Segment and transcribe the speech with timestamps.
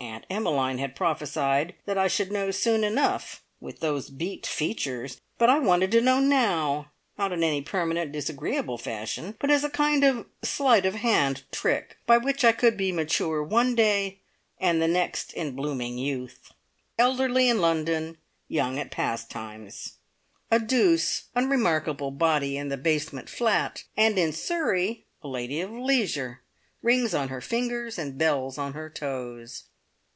[0.00, 5.48] Aunt Emmeline had prophesied that I should know soon enough, "with those beaked features," but
[5.48, 10.02] I wanted to know now, not in any permanent, disagreeable fashion, but as a kind
[10.02, 14.18] of sleight of hand trick, by which I could be mature one day
[14.58, 16.50] and the next in blooming youth.
[16.98, 18.18] Elderly in London,
[18.48, 19.98] young at Pastimes.
[20.50, 26.40] A douce, unremarkable "body" in the basement flat, and in Surrey a lady of leisure,
[26.82, 29.64] rings on her fingers and bells on her toes!